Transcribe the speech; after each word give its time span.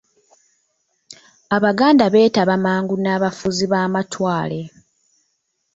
Abaganda 1.55 2.05
beetaba 2.13 2.55
mangu 2.65 2.95
n'abafuzi 2.99 3.65
b'amatwale. 3.71 4.59